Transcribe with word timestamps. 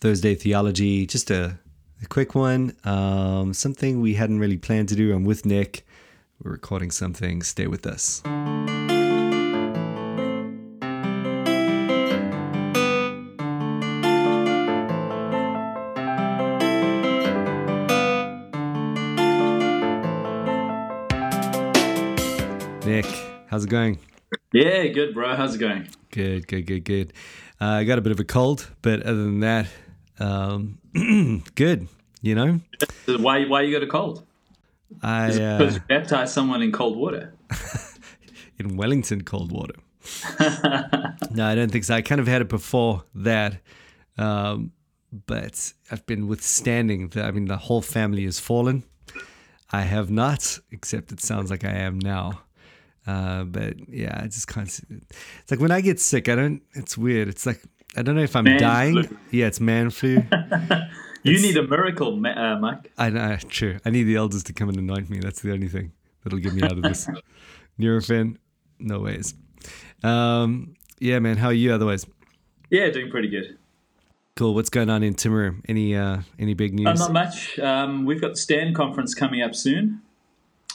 Thursday 0.00 0.34
theology. 0.34 1.06
Just 1.06 1.30
a, 1.30 1.58
a 2.02 2.06
quick 2.06 2.34
one. 2.34 2.74
Um, 2.84 3.52
something 3.52 4.00
we 4.00 4.14
hadn't 4.14 4.38
really 4.38 4.56
planned 4.56 4.88
to 4.88 4.96
do. 4.96 5.14
I'm 5.14 5.24
with 5.24 5.44
Nick. 5.44 5.86
We're 6.42 6.52
recording 6.52 6.90
something. 6.90 7.42
Stay 7.42 7.66
with 7.66 7.86
us. 7.86 8.22
Nick, 22.86 23.04
how's 23.48 23.64
it 23.64 23.70
going? 23.70 23.98
Yeah, 24.52 24.86
good, 24.86 25.12
bro. 25.12 25.36
How's 25.36 25.56
it 25.56 25.58
going? 25.58 25.88
Good, 26.10 26.48
good, 26.48 26.62
good, 26.62 26.84
good. 26.84 27.12
Uh, 27.60 27.66
I 27.66 27.84
got 27.84 27.98
a 27.98 28.00
bit 28.00 28.12
of 28.12 28.18
a 28.18 28.24
cold, 28.24 28.70
but 28.80 29.02
other 29.02 29.22
than 29.22 29.40
that, 29.40 29.66
um, 30.20 30.78
good. 31.54 31.88
You 32.22 32.34
know, 32.34 32.60
Why? 33.06 33.46
Why 33.46 33.62
you 33.62 33.72
got 33.72 33.82
a 33.82 33.90
cold? 33.90 34.26
I 35.02 35.28
uh, 35.28 35.58
because 35.58 35.74
you 35.76 35.80
baptized 35.88 36.32
someone 36.32 36.62
in 36.62 36.70
cold 36.70 36.96
water. 36.96 37.32
in 38.58 38.76
Wellington 38.76 39.22
cold 39.22 39.52
water. 39.52 39.74
no, 41.30 41.46
I 41.46 41.54
don't 41.54 41.70
think 41.70 41.84
so. 41.84 41.94
I 41.94 42.02
kind 42.02 42.20
of 42.20 42.26
had 42.26 42.42
it 42.42 42.48
before 42.48 43.04
that, 43.14 43.60
um, 44.18 44.72
but 45.26 45.72
I've 45.90 46.04
been 46.06 46.28
withstanding. 46.28 47.08
The, 47.08 47.24
I 47.24 47.30
mean, 47.30 47.46
the 47.46 47.56
whole 47.56 47.80
family 47.80 48.24
has 48.24 48.38
fallen. 48.38 48.84
I 49.72 49.82
have 49.82 50.10
not, 50.10 50.58
except 50.72 51.12
it 51.12 51.20
sounds 51.20 51.50
like 51.50 51.64
I 51.64 51.72
am 51.72 51.98
now. 51.98 52.42
Uh, 53.06 53.44
but 53.44 53.88
yeah, 53.88 54.20
I 54.22 54.26
just 54.26 54.48
can't. 54.48 54.68
It's 54.68 55.50
like 55.50 55.60
when 55.60 55.70
I 55.70 55.80
get 55.80 56.00
sick, 56.00 56.28
I 56.28 56.34
don't. 56.34 56.62
It's 56.74 56.98
weird. 56.98 57.28
It's 57.28 57.46
like 57.46 57.62
I 57.96 58.02
don't 58.02 58.14
know 58.14 58.22
if 58.22 58.36
I'm 58.36 58.44
Man 58.44 58.60
dying. 58.60 59.02
flu. 59.02 59.16
Yeah, 59.30 59.46
it's 59.46 59.60
man 59.60 59.90
flu. 59.90 60.22
You 61.22 61.38
need 61.38 61.54
a 61.58 61.62
miracle, 61.68 62.14
uh, 62.26 62.58
Mike. 62.58 62.90
I 62.96 63.10
know, 63.10 63.36
true. 63.50 63.76
I 63.84 63.90
need 63.90 64.04
the 64.04 64.16
elders 64.16 64.42
to 64.44 64.54
come 64.54 64.70
and 64.70 64.78
anoint 64.78 65.10
me. 65.10 65.18
That's 65.20 65.42
the 65.42 65.52
only 65.52 65.68
thing 65.68 65.92
that'll 66.24 66.38
get 66.38 66.54
me 66.54 66.62
out 66.62 66.72
of 66.72 66.80
this. 66.82 67.06
Nurofen, 67.78 68.36
no 68.78 69.00
ways. 69.00 69.34
Um, 70.02 70.76
yeah, 70.98 71.18
man. 71.18 71.36
How 71.36 71.48
are 71.48 71.52
you? 71.52 71.74
Otherwise, 71.74 72.06
Yeah, 72.70 72.88
doing 72.88 73.10
pretty 73.10 73.28
good. 73.28 73.58
cool. 74.34 74.54
What's 74.54 74.70
going 74.70 74.88
on 74.88 75.02
in 75.02 75.12
Timaru? 75.14 75.60
Any 75.68 75.94
uh, 75.94 76.22
any 76.38 76.54
big 76.54 76.72
Uh, 76.72 76.90
news? 76.90 77.00
not 77.00 77.12
much. 77.12 77.58
Um, 77.58 78.06
we've 78.06 78.20
got 78.22 78.30
the 78.30 78.36
Stand 78.38 78.74
conference 78.74 79.14
coming 79.14 79.42
up 79.42 79.54
soon. 79.54 80.00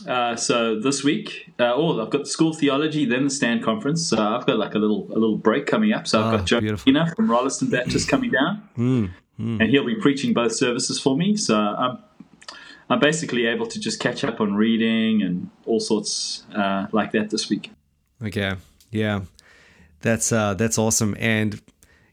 Uh, 0.07 0.35
so 0.35 0.79
this 0.79 1.03
week, 1.03 1.51
uh, 1.59 1.73
oh, 1.73 2.01
I've 2.01 2.09
got 2.09 2.19
the 2.25 2.29
school 2.29 2.53
theology, 2.53 3.05
then 3.05 3.23
the 3.23 3.29
Stand 3.29 3.63
conference. 3.63 4.05
So 4.07 4.17
I've 4.21 4.45
got 4.45 4.57
like 4.57 4.75
a 4.75 4.77
little 4.77 5.07
a 5.11 5.17
little 5.17 5.37
break 5.37 5.65
coming 5.67 5.93
up. 5.93 6.05
So 6.07 6.19
I've 6.21 6.33
Oh, 6.33 6.37
got 6.37 6.45
Joe 6.45 6.59
beautiful. 6.59 6.89
Ina 6.89 7.13
from 7.15 7.31
Rolleston 7.31 7.69
Baptist 7.69 8.09
coming 8.09 8.31
down, 8.31 8.57
Hmm, 8.75 9.05
and 9.37 9.63
he'll 9.69 9.85
be 9.85 9.95
preaching 9.95 10.33
both 10.33 10.53
services 10.53 10.99
for 10.99 11.15
me. 11.15 11.37
So 11.37 11.55
I'm 11.57 11.99
I'm 12.89 12.99
basically 12.99 13.45
able 13.45 13.67
to 13.67 13.79
just 13.79 13.99
catch 14.01 14.23
up 14.23 14.41
on 14.41 14.53
reading 14.55 15.21
and 15.21 15.49
all 15.65 15.79
sorts 15.79 16.43
uh, 16.53 16.87
like 16.91 17.11
that 17.13 17.29
this 17.29 17.49
week. 17.49 17.71
Okay. 18.23 18.53
Yeah. 18.91 19.21
That's 20.01 20.31
uh 20.31 20.53
that's 20.55 20.77
awesome. 20.77 21.15
And 21.19 21.61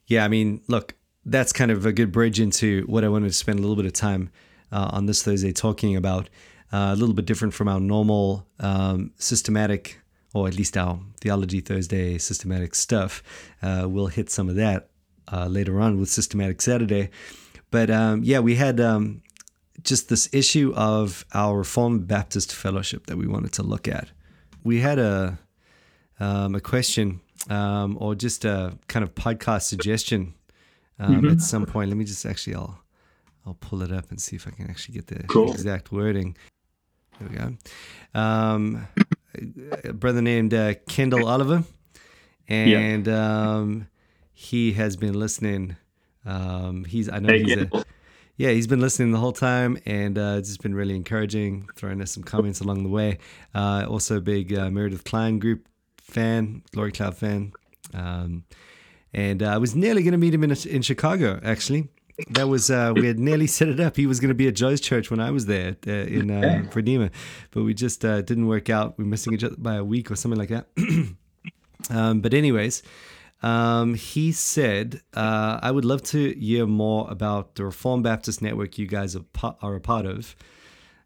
yeah, 0.07 0.25
I 0.25 0.29
mean, 0.29 0.61
look, 0.69 0.95
that's 1.27 1.53
kind 1.53 1.71
of 1.71 1.85
a 1.85 1.93
good 1.93 2.13
bridge 2.13 2.39
into 2.41 2.85
what 2.87 3.03
I 3.05 3.09
wanted 3.09 3.29
to 3.29 3.35
spend 3.35 3.59
a 3.59 3.63
little 3.63 3.77
bit 3.77 3.87
of 3.87 3.93
time 3.93 4.31
uh, 4.71 4.89
on 4.93 5.07
this 5.07 5.23
Thursday 5.23 5.53
talking 5.53 5.97
about. 5.97 6.29
Uh, 6.73 6.93
a 6.93 6.97
little 6.97 7.15
bit 7.15 7.27
different 7.27 7.53
from 7.53 7.69
our 7.69 7.79
normal 7.81 8.47
um, 8.61 9.13
systematic, 9.19 10.01
or 10.33 10.49
at 10.49 10.57
least 10.57 10.77
our 10.77 10.99
Theology 11.21 11.61
Thursday 11.61 12.17
systematic 12.19 12.75
stuff. 12.75 13.23
Uh, 13.63 13.87
we'll 13.89 14.07
hit 14.07 14.31
some 14.31 14.49
of 14.49 14.57
that 14.57 14.89
uh, 15.31 15.47
later 15.47 15.81
on 15.81 15.99
with 16.01 16.09
Systematic 16.09 16.63
Saturday. 16.63 17.11
But 17.71 17.91
um, 17.91 18.23
yeah, 18.25 18.39
we 18.41 18.55
had 18.55 18.81
um, 18.81 19.23
just 19.83 20.09
this 20.09 20.29
issue 20.33 20.73
of 20.75 21.25
our 21.35 21.59
Reformed 21.59 22.07
Baptist 22.09 22.55
Fellowship 22.55 23.07
that 23.07 23.17
we 23.17 23.27
wanted 23.27 23.53
to 23.55 23.63
look 23.63 23.87
at. 23.89 24.09
We 24.65 24.81
had 24.81 24.99
a 24.99 25.39
um, 26.21 26.55
a 26.55 26.61
question 26.61 27.21
um, 27.51 27.99
or 28.01 28.15
just 28.15 28.45
a 28.45 28.79
kind 28.89 29.03
of 29.03 29.15
podcast 29.15 29.63
suggestion 29.63 30.35
um, 30.99 31.29
at 31.29 31.41
some 31.41 31.67
point. 31.67 31.89
Let 31.91 31.97
me 31.99 32.05
just 32.05 32.25
actually 32.25 32.55
I'll 32.55 32.79
I'll 33.45 33.55
pull 33.55 33.83
it 33.83 33.91
up 33.93 34.11
and 34.11 34.21
see 34.21 34.37
if 34.37 34.47
I 34.47 34.51
can 34.53 34.71
actually 34.71 34.95
get 34.95 35.09
the 35.09 35.25
Cool. 35.27 35.51
exact 35.53 35.93
wording. 35.93 36.37
There 37.21 37.29
we 37.29 37.37
go. 37.37 38.19
Um, 38.19 38.89
a 39.85 39.93
brother 39.93 40.23
named 40.23 40.55
uh, 40.55 40.75
Kendall 40.89 41.27
Oliver, 41.27 41.65
and 42.49 43.09
um, 43.09 43.89
he 44.33 44.73
has 44.73 44.97
been 44.97 45.19
listening. 45.19 45.77
Um, 46.25 46.85
he's 46.85 47.09
I 47.09 47.19
know 47.19 47.29
Hey, 47.29 47.43
he's 47.43 47.57
a, 47.57 47.85
yeah, 48.37 48.51
he's 48.51 48.67
been 48.67 48.81
listening 48.81 49.13
the 49.13 49.19
whole 49.19 49.33
time, 49.33 49.79
and 49.87 50.19
uh, 50.19 50.37
it's 50.39 50.49
just 50.49 50.63
been 50.63 50.75
really 50.75 50.97
encouraging, 50.97 51.69
throwing 51.77 52.01
us 52.01 52.11
some 52.11 52.23
comments 52.23 52.61
along 52.61 52.83
the 52.83 52.89
way. 52.89 53.19
Uh, 53.55 53.87
also, 53.89 54.17
a 54.17 54.21
big 54.21 54.53
uh, 54.53 54.71
Meredith 54.71 55.05
Kline 55.05 55.39
group 55.39 55.69
fan, 56.01 56.63
Glory 56.73 56.93
Cloud 56.93 57.17
fan, 57.17 57.53
um, 57.95 58.45
and 59.13 59.43
uh, 59.43 59.55
I 59.55 59.59
was 59.59 59.75
nearly 59.75 60.03
going 60.03 60.13
to 60.13 60.19
meet 60.19 60.35
him 60.35 60.45
in 60.45 60.51
in 60.51 60.83
Chicago. 60.83 61.41
Actually, 61.45 61.89
that 62.31 62.49
was 62.49 62.71
uh, 62.71 62.93
we 62.95 63.07
had 63.07 63.19
nearly 63.19 63.47
set 63.59 63.69
it 63.69 63.81
up. 63.81 63.97
He 63.97 64.07
was 64.07 64.21
going 64.21 64.29
to 64.29 64.35
be 64.35 64.49
at 64.49 64.55
Joe's 64.55 64.81
church 64.81 65.11
when 65.11 65.21
I 65.21 65.31
was 65.31 65.47
there 65.47 65.77
uh, 65.87 65.91
in 65.91 66.31
uh, 66.31 66.65
Redeemer, 66.75 67.11
but 67.51 67.65
we 67.65 67.75
just 67.75 68.05
uh, 68.05 68.23
didn't 68.23 68.47
work 68.47 68.71
out. 68.71 68.99
We're 68.99 69.05
missing 69.05 69.33
each 69.35 69.45
other 69.45 69.57
by 69.57 69.75
a 69.77 69.85
week 69.85 70.11
or 70.11 70.17
something 70.17 70.39
like 70.39 70.51
that. 70.51 70.67
Um, 71.91 72.21
but 72.21 72.33
anyways, 72.33 72.81
um, 73.43 73.95
he 73.95 74.31
said, 74.31 75.01
uh, 75.15 75.59
"I 75.61 75.73
would 75.73 75.85
love 75.85 76.03
to 76.05 76.33
hear 76.39 76.65
more 76.65 77.11
about 77.11 77.57
the 77.57 77.65
Reformed 77.65 78.05
Baptist 78.05 78.41
Network 78.41 78.79
you 78.79 78.87
guys 78.87 79.17
are, 79.17 79.25
pa- 79.33 79.57
are 79.61 79.75
a 79.75 79.81
part 79.81 80.07
of." 80.07 80.37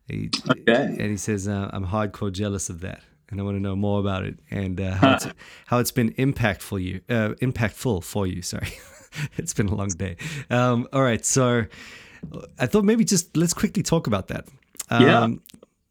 He, 0.06 0.28
Okay. 0.50 0.84
And 0.84 1.10
he 1.10 1.16
says, 1.16 1.48
uh, 1.48 1.70
"I'm 1.72 1.86
hardcore 1.86 2.30
jealous 2.30 2.68
of 2.68 2.80
that, 2.82 3.00
and 3.30 3.40
I 3.40 3.42
want 3.42 3.56
to 3.56 3.60
know 3.62 3.74
more 3.74 4.00
about 4.00 4.24
it 4.26 4.38
and 4.50 4.78
uh, 4.78 4.96
how, 4.96 5.14
it's, 5.14 5.26
how 5.64 5.78
it's 5.78 5.92
been 5.92 6.12
impactful 6.12 6.82
you, 6.82 7.00
uh, 7.08 7.30
impactful 7.40 8.04
for 8.04 8.26
you." 8.26 8.42
Sorry, 8.42 8.68
it's 9.36 9.54
been 9.54 9.68
a 9.68 9.74
long 9.74 9.88
day. 9.88 10.16
Um, 10.50 10.88
all 10.92 11.02
right, 11.02 11.24
so 11.24 11.64
I 12.58 12.66
thought 12.66 12.84
maybe 12.84 13.04
just 13.04 13.36
let's 13.36 13.54
quickly 13.54 13.82
talk 13.82 14.06
about 14.06 14.28
that. 14.28 14.46
Um, 14.90 15.02
Yeah. 15.02 15.28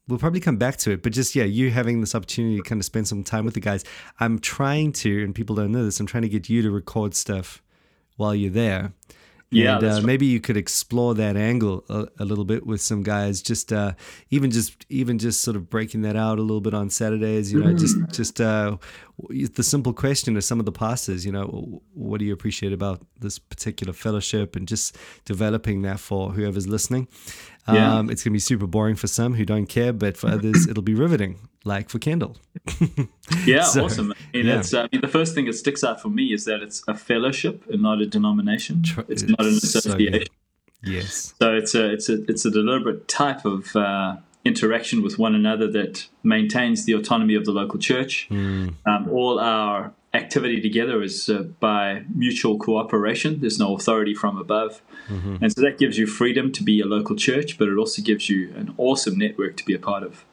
We'll 0.08 0.20
probably 0.20 0.40
come 0.40 0.58
back 0.58 0.78
to 0.78 0.92
it, 0.92 1.02
but 1.02 1.14
just 1.14 1.36
yeah, 1.36 1.46
you 1.46 1.72
having 1.72 2.00
this 2.00 2.14
opportunity 2.14 2.58
to 2.58 2.62
kind 2.62 2.80
of 2.80 2.86
spend 2.86 3.08
some 3.08 3.24
time 3.24 3.44
with 3.44 3.56
the 3.56 3.60
guys. 3.60 3.84
I'm 4.20 4.38
trying 4.38 4.94
to, 4.94 5.24
and 5.24 5.34
people 5.34 5.56
don't 5.56 5.72
know 5.72 5.84
this. 5.84 6.00
I'm 6.00 6.06
trying 6.06 6.22
to 6.22 6.30
get 6.30 6.48
you 6.48 6.62
to 6.62 6.70
record 6.70 7.16
stuff 7.16 7.64
while 8.16 8.36
you're 8.36 8.52
there. 8.52 8.94
Yeah, 9.64 9.76
and 9.78 9.86
uh, 9.86 10.02
maybe 10.02 10.26
you 10.26 10.40
could 10.40 10.58
explore 10.58 11.16
that 11.16 11.36
angle 11.38 11.84
a, 11.90 12.08
a 12.20 12.26
little 12.26 12.46
bit 12.46 12.66
with 12.66 12.82
some 12.82 13.04
guys. 13.04 13.42
Just 13.42 13.72
uh, 13.72 13.94
even 14.30 14.52
just 14.52 14.86
even 14.90 15.18
just 15.20 15.42
sort 15.42 15.56
of 15.58 15.70
breaking 15.70 16.02
that 16.04 16.16
out 16.16 16.40
a 16.40 16.42
little 16.42 16.62
bit 16.62 16.74
on 16.74 16.90
Saturdays. 16.90 17.52
You 17.54 17.60
know, 17.64 17.74
just 17.74 17.98
Mm. 17.98 18.12
just 18.14 18.42
uh, 18.42 18.78
the 19.30 19.64
simple 19.64 19.94
question 19.94 20.36
of 20.38 20.44
some 20.44 20.60
of 20.60 20.66
the 20.66 20.72
pastors. 20.72 21.26
You 21.26 21.32
know, 21.32 21.82
what 21.94 22.20
do 22.20 22.26
you 22.26 22.34
appreciate 22.34 22.74
about 22.74 23.02
this 23.20 23.40
particular 23.40 23.94
fellowship, 23.94 24.56
and 24.56 24.68
just 24.68 24.98
developing 25.26 25.82
that 25.84 26.00
for 26.00 26.32
whoever's 26.32 26.68
listening. 26.68 27.08
Yeah. 27.68 27.96
Um, 27.98 28.10
it's 28.12 28.24
gonna 28.24 28.34
be 28.34 28.40
super 28.40 28.68
boring 28.68 28.96
for 28.96 29.08
some 29.08 29.34
who 29.34 29.44
don't 29.46 29.66
care, 29.68 29.92
but 29.94 30.18
for 30.18 30.28
others, 30.28 30.68
it'll 30.70 30.84
be 30.84 30.94
riveting, 30.94 31.40
like 31.64 31.90
for 31.90 32.00
Kendall. 32.00 32.38
Yeah, 33.46 33.64
So, 33.64 33.86
awesome. 33.86 34.14
Mean, 34.34 34.46
yeah. 34.46 34.60
it's, 34.60 34.74
uh, 34.74 34.82
I 34.84 34.90
mean, 34.92 35.02
the 35.02 35.08
first 35.08 35.34
thing 35.34 35.46
that 35.46 35.54
sticks 35.54 35.84
out 35.84 36.00
for 36.00 36.10
me 36.10 36.32
is 36.32 36.46
that 36.46 36.62
it's 36.62 36.84
a 36.88 36.94
fellowship 36.94 37.64
and 37.70 37.82
not 37.82 38.02
a 38.02 38.06
denomination. 38.06 38.84
Tr- 38.84 39.02
It's 39.10 39.24
not 39.24 39.40
an 39.42 39.48
it's 39.56 39.72
so 39.72 39.80
association. 39.80 40.28
Yes. 40.84 41.34
So 41.40 41.56
it's 41.56 41.74
a 41.74 41.92
it's 41.92 42.08
a 42.10 42.22
it's 42.30 42.46
a 42.46 42.52
deliberate 42.52 43.08
type 43.08 43.44
of 43.46 43.76
uh, 43.76 44.18
interaction 44.46 45.02
with 45.02 45.18
one 45.18 45.34
another 45.34 45.68
that 45.72 46.08
maintains 46.24 46.86
the 46.86 46.94
autonomy 46.94 47.34
of 47.34 47.46
the 47.46 47.52
local 47.52 47.80
church. 47.80 48.28
Um, 48.32 48.76
all 49.12 49.40
our 49.40 49.92
activity 50.16 50.62
together 50.62 51.04
is 51.04 51.30
uh, 51.30 51.44
by 51.60 52.04
mutual 52.14 52.58
cooperation. 52.58 53.42
There's 53.42 53.60
no 53.60 53.76
authority 53.76 54.16
from 54.16 54.38
above, 54.38 54.82
and 55.42 55.52
so 55.54 55.62
that 55.62 55.78
gives 55.78 55.98
you 55.98 56.08
freedom 56.08 56.52
to 56.54 56.64
be 56.64 56.82
a 56.82 56.86
local 56.86 57.16
church, 57.16 57.58
but 57.58 57.68
it 57.68 57.78
also 57.78 58.02
gives 58.02 58.30
you 58.30 58.54
an 58.56 58.74
awesome 58.78 59.18
network 59.18 59.58
to 59.58 59.66
be 59.66 59.74
a 59.74 59.80
part 59.80 60.04
of. 60.04 60.26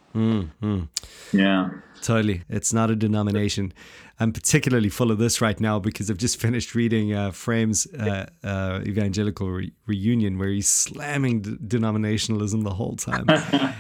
Yeah. 1.33 1.71
Totally. 2.03 2.43
It's 2.49 2.73
not 2.73 2.91
a 2.91 2.97
denomination. 2.97 3.73
I'm 4.19 4.33
particularly 4.33 4.89
full 4.89 5.11
of 5.11 5.19
this 5.19 5.41
right 5.41 5.59
now 5.59 5.79
because 5.79 6.11
I've 6.11 6.19
just 6.19 6.41
finished 6.47 6.75
reading 6.75 7.15
uh, 7.15 7.31
Frame's 7.31 7.87
uh, 7.95 8.27
uh, 8.45 8.81
Evangelical 8.87 9.49
Re- 9.51 9.73
Reunion, 9.87 10.39
where 10.39 10.49
he's 10.49 10.69
slamming 10.69 11.43
d- 11.43 11.57
denominationalism 11.79 12.65
the 12.65 12.75
whole 12.75 12.97
time. 12.97 13.27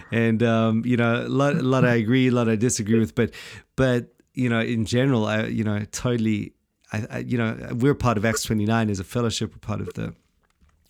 and, 0.12 0.42
um, 0.42 0.82
you 0.86 0.96
know, 0.96 1.26
a 1.26 1.28
lot, 1.28 1.56
a 1.56 1.62
lot 1.62 1.84
I 1.84 1.94
agree, 1.94 2.28
a 2.28 2.32
lot 2.32 2.48
I 2.48 2.56
disagree 2.56 2.98
with. 2.98 3.14
But, 3.14 3.32
but 3.76 4.14
you 4.34 4.48
know, 4.48 4.60
in 4.60 4.84
general, 4.84 5.26
I, 5.26 5.44
you 5.46 5.64
know, 5.64 5.84
totally, 5.92 6.52
I, 6.92 7.06
I, 7.10 7.18
you 7.18 7.36
know, 7.38 7.56
we're 7.72 7.94
part 7.94 8.16
of 8.18 8.24
Acts 8.24 8.42
29 8.44 8.90
as 8.90 9.00
a 9.00 9.04
fellowship. 9.04 9.52
We're 9.52 9.58
part 9.58 9.80
of 9.80 9.92
the 9.94 10.14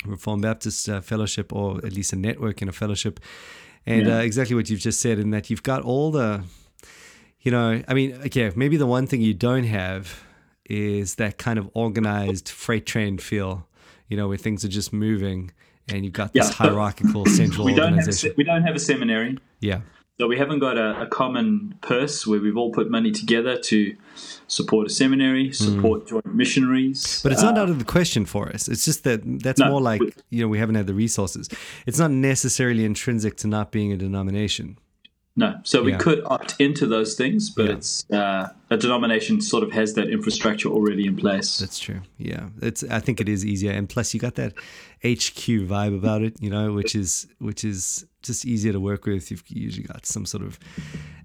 Reformed 0.05 0.43
Baptist 0.43 0.89
uh, 0.89 1.01
Fellowship, 1.01 1.53
or 1.53 1.79
at 1.79 1.93
least 1.93 2.13
a 2.13 2.17
network 2.17 2.63
in 2.63 2.69
a 2.69 2.73
fellowship. 2.73 3.21
And 3.87 4.07
Yeah. 4.07 4.19
uh, 4.19 4.21
exactly 4.21 4.55
what 4.57 4.71
you've 4.71 4.81
just 4.81 5.01
said, 5.01 5.19
in 5.19 5.31
that 5.31 5.51
you've 5.51 5.63
got 5.63 5.83
all 5.83 6.11
the, 6.13 6.45
you 7.41 7.51
know, 7.51 7.83
I 7.89 7.95
mean, 7.95 8.15
okay, 8.27 8.51
maybe 8.55 8.77
the 8.77 8.87
one 8.87 9.07
thing 9.07 9.21
you 9.21 9.35
don't 9.35 9.65
have 9.65 10.23
is 10.67 11.17
that 11.17 11.39
kind 11.39 11.59
of 11.59 11.69
organized 11.75 12.49
freight 12.49 12.87
train 12.87 13.19
feel. 13.19 13.67
you 14.09 14.17
know, 14.19 14.29
where 14.29 14.37
things 14.37 14.63
are 14.65 14.69
just 14.69 14.93
moving 14.93 15.51
and 15.89 16.05
you've 16.05 16.13
got 16.13 16.33
this 16.35 16.49
yeah, 16.51 16.55
hierarchical 16.55 17.25
central 17.27 17.65
we 17.71 17.75
don't 17.75 17.87
organization. 17.95 18.29
Have 18.31 18.35
a, 18.35 18.37
we 18.37 18.45
don't 18.45 18.63
have 18.63 18.77
a 18.77 18.79
seminary. 18.79 19.39
Yeah. 19.61 19.81
So 20.21 20.29
we 20.29 20.39
haven't 20.39 20.59
got 20.59 20.77
a, 20.77 21.03
a, 21.03 21.07
common 21.07 21.75
purse 21.81 22.27
where 22.27 22.39
we've 22.39 22.57
all 22.57 22.71
put 22.71 22.91
money 22.91 23.11
together 23.11 23.57
to 23.59 23.97
support 24.47 24.87
a 24.87 24.91
seminary, 24.91 25.47
hmm. 25.47 25.53
support 25.53 26.05
mm. 26.05 26.09
joint 26.09 26.35
missionaries. 26.35 27.21
But 27.23 27.33
it's 27.33 27.43
not 27.43 27.57
uh, 27.57 27.63
out 27.63 27.71
of 27.71 27.79
the 27.79 27.85
question 27.85 28.27
for 28.27 28.51
us. 28.51 28.69
It's 28.69 28.85
just 28.85 29.05
that 29.05 29.23
that's 29.43 29.59
no, 29.59 29.71
more 29.71 29.81
like 29.81 30.03
you 30.29 30.43
know 30.43 30.49
we 30.49 30.59
haven't 30.59 30.75
had 30.75 30.87
the 30.87 30.95
resources. 30.95 31.49
It's 31.87 31.99
not 31.99 32.11
necessarily 32.11 32.85
intrinsic 32.85 33.37
to 33.39 33.49
not 33.49 33.73
being 33.73 33.91
a 33.91 33.97
denomination. 33.97 34.79
No, 35.35 35.59
so 35.63 35.83
we 35.83 35.93
yeah. 35.93 35.99
could 35.99 36.23
opt 36.27 36.57
into 36.59 36.87
those 36.87 37.15
things, 37.15 37.49
but 37.49 37.67
yeah. 37.67 37.73
it's 37.73 38.11
uh, 38.11 38.53
a 38.69 38.77
denomination 38.77 39.41
sort 39.41 39.63
of 39.65 39.73
has 39.73 39.95
that 39.95 40.11
infrastructure 40.11 40.69
already 40.69 41.07
in 41.07 41.17
place. 41.17 41.57
That's 41.57 41.79
true. 41.79 42.03
Yeah, 42.19 42.51
it's. 42.61 42.85
I 42.85 43.01
think 43.01 43.19
it 43.19 43.31
is 43.31 43.45
easier, 43.47 43.73
and 43.73 43.89
plus 43.89 44.13
you 44.13 44.21
got 44.21 44.35
that 44.35 44.53
HQ 45.03 45.65
vibe 45.67 45.97
about 45.97 46.21
it, 46.21 46.35
you 46.39 46.51
know, 46.51 46.75
which 46.75 46.95
is 46.95 47.27
which 47.39 47.65
is 47.65 48.05
just 48.21 48.45
easier 48.45 48.73
to 48.73 48.81
work 48.81 49.07
with. 49.07 49.31
You've 49.31 49.43
usually 49.49 49.87
got 49.87 50.05
some 50.05 50.27
sort 50.27 50.45
of 50.45 50.59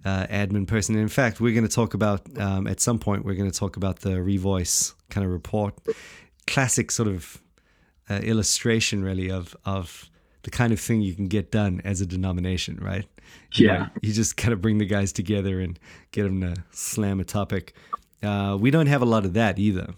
uh, 0.06 0.26
admin 0.28 0.68
person. 0.68 0.96
And 0.96 1.02
in 1.02 1.10
fact, 1.10 1.42
we're 1.42 1.54
going 1.54 1.68
to 1.68 1.76
talk 1.76 1.94
about 1.94 2.22
um, 2.40 2.66
at 2.66 2.80
some 2.80 3.00
point. 3.00 3.26
We're 3.26 3.36
going 3.36 3.52
to 3.52 3.60
talk 3.60 3.76
about 3.76 4.00
the 4.00 4.12
Revoice 4.12 4.94
kind 5.10 5.26
of 5.26 5.32
report, 5.34 5.76
classic 6.48 6.92
sort 6.92 7.10
of 7.10 7.42
uh, 8.10 8.20
illustration, 8.24 9.04
really, 9.04 9.30
of 9.30 9.54
of 9.66 10.10
the 10.44 10.52
kind 10.52 10.74
of 10.74 10.80
thing 10.80 11.02
you 11.02 11.14
can 11.14 11.28
get 11.28 11.52
done 11.52 11.82
as 11.84 12.02
a 12.02 12.06
denomination, 12.06 12.78
right? 12.82 13.06
You 13.54 13.68
yeah. 13.68 13.78
Know, 13.78 13.88
you 14.02 14.14
just 14.14 14.38
kind 14.38 14.54
of 14.54 14.62
bring 14.62 14.78
the 14.78 14.86
guys 14.86 15.12
together 15.12 15.60
and 15.60 15.80
get 16.12 16.24
them 16.24 16.42
to 16.42 16.56
slam 16.72 17.20
a 17.20 17.24
topic. 17.24 17.74
Uh, 18.24 18.58
we 18.60 18.72
don't 18.72 18.88
have 18.88 19.02
a 19.02 19.06
lot 19.06 19.26
of 19.26 19.34
that 19.34 19.60
either. 19.60 19.94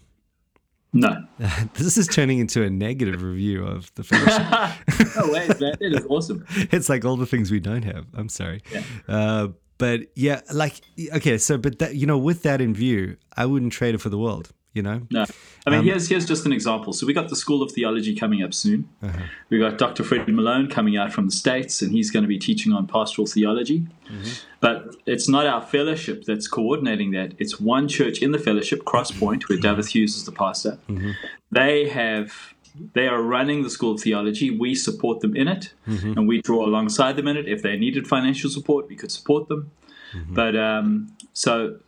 No. 0.94 1.24
this 1.74 1.98
is 1.98 2.08
turning 2.08 2.40
into 2.40 2.64
a 2.64 2.70
negative 2.70 3.22
review 3.22 3.66
of 3.66 3.94
the 3.96 4.04
fellowship. 4.06 5.16
no 5.16 5.32
way, 5.32 5.48
man. 5.60 5.76
It 5.80 5.94
is 5.94 6.06
awesome. 6.10 6.46
It's 6.50 6.90
like 6.90 7.06
all 7.06 7.16
the 7.16 7.26
things 7.26 7.52
we 7.52 7.60
don't 7.60 7.84
have. 7.84 8.08
I'm 8.14 8.30
sorry. 8.30 8.62
Yeah. 8.72 8.84
Uh, 9.08 9.48
but 9.78 10.02
yeah, 10.16 10.42
like, 10.52 10.82
okay, 11.14 11.38
so, 11.38 11.58
but 11.58 11.80
that, 11.80 11.96
you 11.96 12.06
know, 12.06 12.18
with 12.18 12.44
that 12.44 12.60
in 12.60 12.74
view, 12.74 13.16
I 13.38 13.46
wouldn't 13.46 13.72
trade 13.72 13.96
it 13.96 14.00
for 14.02 14.10
the 14.10 14.18
world 14.18 14.52
you 14.74 14.84
know? 14.84 15.02
No. 15.10 15.26
I 15.66 15.70
mean, 15.70 15.80
um, 15.80 15.86
here's 15.86 16.08
here's 16.08 16.26
just 16.26 16.46
an 16.46 16.54
example. 16.54 16.94
So 16.94 17.08
we 17.08 17.14
got 17.14 17.30
the 17.30 17.36
School 17.36 17.62
of 17.62 17.72
Theology 17.72 18.16
coming 18.16 18.44
up 18.44 18.54
soon. 18.54 18.90
Uh-huh. 19.02 19.24
We 19.50 19.60
got 19.60 19.78
Dr. 19.78 20.04
fred 20.04 20.28
Malone 20.28 20.70
coming 20.70 20.98
out 20.98 21.12
from 21.12 21.26
the 21.26 21.32
States, 21.32 21.82
and 21.82 21.92
he's 21.92 22.12
going 22.12 22.24
to 22.24 22.28
be 22.28 22.38
teaching 22.38 22.72
on 22.72 22.88
pastoral 22.88 23.26
theology. 23.26 23.88
Mm-hmm. 24.06 24.30
But 24.60 24.96
it's 25.06 25.28
not 25.28 25.46
our 25.48 25.62
fellowship 25.62 26.26
that's 26.26 26.48
coordinating 26.48 27.12
that. 27.12 27.34
It's 27.40 27.60
one 27.60 27.88
church 27.88 28.22
in 28.22 28.32
the 28.32 28.40
fellowship, 28.40 28.84
Crosspoint, 28.84 29.50
where 29.50 29.58
David 29.58 29.88
Hughes 29.88 30.16
is 30.16 30.26
the 30.26 30.32
pastor. 30.32 30.78
Mm-hmm. 30.88 31.12
They 31.52 31.90
have 31.90 32.54
they 32.94 33.08
are 33.08 33.22
running 33.22 33.64
the 33.64 33.70
School 33.70 33.94
of 33.94 34.02
Theology. 34.02 34.52
We 34.52 34.76
support 34.76 35.22
them 35.22 35.36
in 35.36 35.48
it, 35.48 35.74
mm-hmm. 35.88 36.14
and 36.14 36.28
we 36.28 36.42
draw 36.42 36.66
alongside 36.66 37.16
them 37.16 37.28
in 37.28 37.38
it. 37.38 37.48
If 37.48 37.64
they 37.64 37.76
needed 37.78 38.08
financial 38.08 38.50
support, 38.50 38.88
we 38.88 38.96
could 38.96 39.12
support 39.12 39.48
them. 39.48 39.72
Mm-hmm. 40.14 40.34
But 40.34 40.56
um, 40.56 41.16
so 41.34 41.80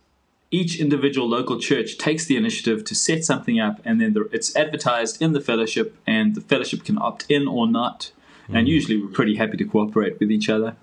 each 0.52 0.78
individual 0.78 1.28
local 1.28 1.58
church 1.58 1.98
takes 1.98 2.26
the 2.26 2.36
initiative 2.36 2.84
to 2.84 2.94
set 2.94 3.24
something 3.24 3.58
up, 3.58 3.80
and 3.84 4.00
then 4.00 4.12
the, 4.12 4.28
it's 4.32 4.54
advertised 4.54 5.20
in 5.20 5.32
the 5.32 5.40
fellowship, 5.40 5.96
and 6.06 6.34
the 6.34 6.42
fellowship 6.42 6.84
can 6.84 6.98
opt 6.98 7.26
in 7.28 7.48
or 7.48 7.66
not. 7.66 8.12
Mm. 8.48 8.58
And 8.58 8.68
usually, 8.68 9.02
we're 9.02 9.08
pretty 9.10 9.36
happy 9.36 9.56
to 9.56 9.64
cooperate 9.64 10.20
with 10.20 10.30
each 10.30 10.48
other. 10.48 10.76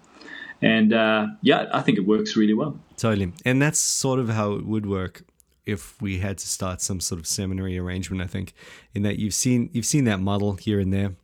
And 0.62 0.92
uh, 0.92 1.28
yeah, 1.42 1.70
I 1.72 1.82
think 1.82 1.98
it 1.98 2.06
works 2.06 2.36
really 2.36 2.54
well. 2.54 2.78
Totally, 2.98 3.32
and 3.46 3.62
that's 3.62 3.80
sort 3.80 4.20
of 4.20 4.30
how 4.30 4.54
it 4.54 4.66
would 4.66 4.86
work 4.86 5.24
if 5.66 6.02
we 6.02 6.18
had 6.18 6.38
to 6.40 6.48
start 6.48 6.82
some 6.82 7.00
sort 7.00 7.20
of 7.20 7.28
seminary 7.28 7.78
arrangement. 7.78 8.22
I 8.22 8.28
think 8.28 8.54
in 8.94 9.04
that 9.04 9.20
you've 9.20 9.36
seen 9.36 9.70
you've 9.72 9.86
seen 9.86 10.04
that 10.06 10.20
model 10.20 10.54
here 10.54 10.80
and 10.80 10.92
there, 10.92 11.16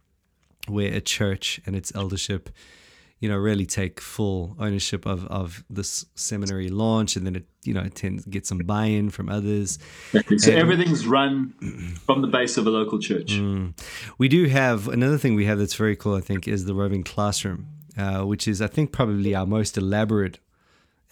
where 0.68 0.94
a 0.94 1.02
church 1.02 1.60
and 1.66 1.76
its 1.76 1.94
eldership 1.96 2.50
you 3.20 3.30
know, 3.30 3.38
really 3.38 3.66
take 3.66 4.02
full 4.02 4.56
ownership 4.60 5.06
of, 5.06 5.26
of 5.28 5.64
this 5.70 6.06
seminary 6.16 6.70
launch, 6.70 7.16
and 7.16 7.26
then 7.26 7.36
it, 7.38 7.46
you 7.64 7.74
know, 7.74 7.88
tends 7.90 8.24
to 8.24 8.30
get 8.30 8.46
some 8.46 8.58
buy-in 8.60 9.10
from 9.10 9.30
others. 9.30 9.80
So 10.38 10.52
and, 10.52 10.60
everything's 10.60 11.08
run 11.08 11.54
from 12.06 12.22
the 12.22 12.28
base 12.28 12.58
of 12.58 12.68
a 12.68 12.70
local 12.70 13.00
church. 13.00 13.34
Mm, 13.34 13.74
we 14.18 14.28
do 14.28 14.46
have 14.46 14.88
another 14.88 15.18
thing 15.18 15.36
we 15.36 15.46
have 15.46 15.60
that's 15.60 15.76
very 15.76 15.96
cool. 15.96 16.16
I 16.16 16.22
think 16.22 16.48
is 16.48 16.66
the 16.66 16.74
roving 16.74 17.04
classroom, 17.04 17.68
uh, 17.98 18.24
which 18.24 18.48
is 18.48 18.62
I 18.62 18.68
think 18.68 18.92
probably 18.92 19.34
our 19.34 19.46
most 19.46 19.78
elaborate 19.78 20.40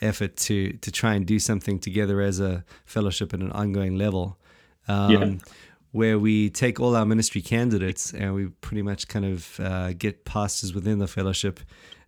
effort 0.02 0.36
to 0.38 0.74
to 0.74 0.92
try 0.92 1.14
and 1.14 1.26
do 1.26 1.40
something 1.40 1.80
together 1.80 2.22
as 2.22 2.40
a 2.40 2.66
fellowship 2.86 3.34
at 3.34 3.40
an 3.40 3.52
ongoing 3.52 3.98
level. 3.98 4.38
Um, 4.88 5.12
yeah 5.12 5.34
where 5.94 6.18
we 6.18 6.50
take 6.50 6.80
all 6.80 6.95
our 6.95 7.06
ministry 7.06 7.40
candidates 7.40 8.13
and 8.13 8.34
we 8.34 8.48
pretty 8.62 8.81
much 8.81 9.07
kind 9.07 9.25
of 9.25 9.60
uh, 9.60 9.94
get 9.94 10.25
pastors 10.25 10.74
within 10.74 10.98
the 10.98 11.07
fellowship 11.07 11.60